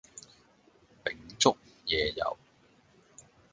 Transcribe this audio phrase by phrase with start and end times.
[1.03, 1.55] 秉燭
[1.85, 2.35] 夜遊